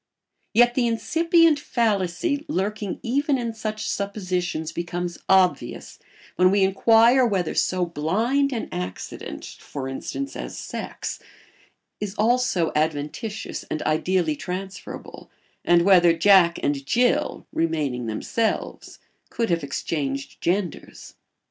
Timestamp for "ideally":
13.83-14.35